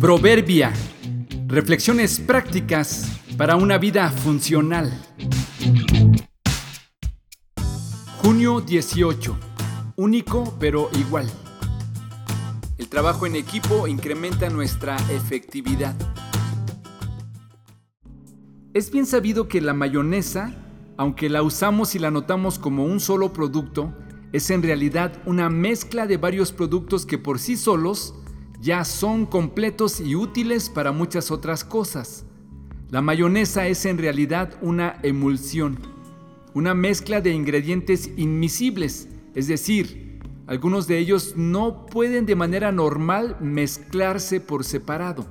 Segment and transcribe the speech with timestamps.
[0.00, 0.72] Proverbia.
[1.46, 4.90] Reflexiones prácticas para una vida funcional.
[8.22, 9.36] Junio 18.
[9.96, 11.30] Único pero igual.
[12.78, 15.94] El trabajo en equipo incrementa nuestra efectividad.
[18.72, 20.54] Es bien sabido que la mayonesa,
[20.96, 23.92] aunque la usamos y la notamos como un solo producto,
[24.32, 28.14] es en realidad una mezcla de varios productos que por sí solos
[28.60, 32.26] ya son completos y útiles para muchas otras cosas.
[32.90, 35.78] La mayonesa es en realidad una emulsión,
[36.54, 43.36] una mezcla de ingredientes inmisibles, es decir, algunos de ellos no pueden de manera normal
[43.40, 45.24] mezclarse por separado.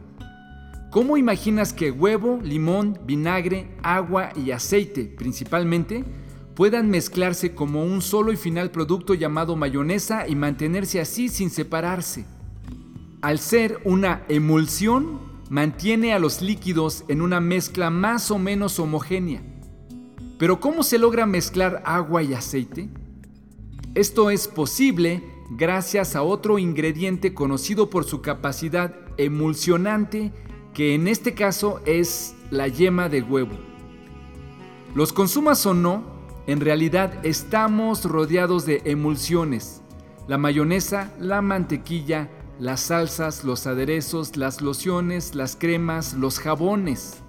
[0.92, 6.04] ¿Cómo imaginas que huevo, limón, vinagre, agua y aceite principalmente
[6.56, 12.26] puedan mezclarse como un solo y final producto llamado mayonesa y mantenerse así sin separarse?
[13.22, 15.20] Al ser una emulsión,
[15.50, 19.42] mantiene a los líquidos en una mezcla más o menos homogénea.
[20.38, 22.88] Pero ¿cómo se logra mezclar agua y aceite?
[23.94, 30.32] Esto es posible gracias a otro ingrediente conocido por su capacidad emulsionante,
[30.74, 33.58] que en este caso es la yema de huevo.
[34.96, 36.04] Los consumas o no,
[36.48, 39.82] en realidad estamos rodeados de emulsiones.
[40.30, 42.30] La mayonesa, la mantequilla,
[42.60, 47.24] las salsas, los aderezos, las lociones, las cremas, los jabones.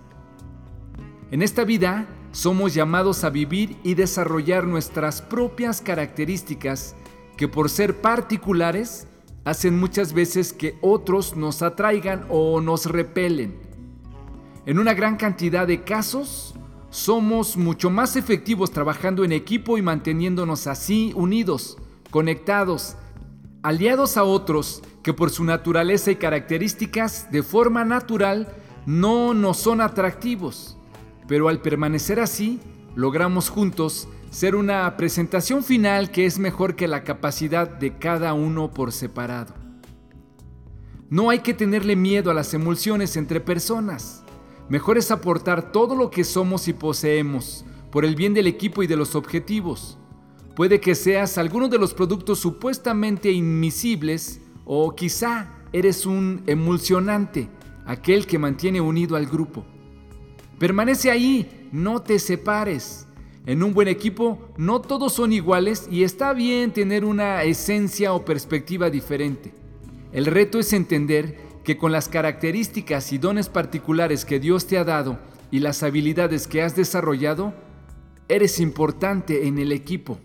[1.30, 6.96] En esta vida somos llamados a vivir y desarrollar nuestras propias características
[7.36, 9.06] que por ser particulares
[9.44, 13.58] hacen muchas veces que otros nos atraigan o nos repelen.
[14.66, 16.54] En una gran cantidad de casos,
[16.90, 21.78] somos mucho más efectivos trabajando en equipo y manteniéndonos así unidos,
[22.10, 22.96] conectados,
[23.62, 28.48] aliados a otros que por su naturaleza y características de forma natural
[28.86, 30.76] no nos son atractivos,
[31.28, 32.60] pero al permanecer así,
[32.94, 38.70] logramos juntos ser una presentación final que es mejor que la capacidad de cada uno
[38.70, 39.54] por separado.
[41.08, 44.22] No hay que tenerle miedo a las emulsiones entre personas.
[44.68, 48.86] Mejor es aportar todo lo que somos y poseemos por el bien del equipo y
[48.86, 49.98] de los objetivos.
[50.54, 54.40] Puede que seas alguno de los productos supuestamente inmisibles
[54.72, 57.48] o quizá eres un emulsionante,
[57.86, 59.64] aquel que mantiene unido al grupo.
[60.60, 63.08] Permanece ahí, no te separes.
[63.46, 68.24] En un buen equipo no todos son iguales y está bien tener una esencia o
[68.24, 69.52] perspectiva diferente.
[70.12, 74.84] El reto es entender que con las características y dones particulares que Dios te ha
[74.84, 75.18] dado
[75.50, 77.54] y las habilidades que has desarrollado,
[78.28, 80.20] eres importante en el equipo.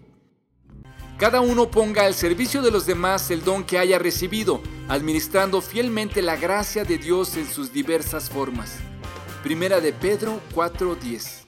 [1.17, 6.21] Cada uno ponga al servicio de los demás el don que haya recibido, administrando fielmente
[6.21, 8.79] la gracia de Dios en sus diversas formas.
[9.41, 11.44] Primera de Pedro 4:10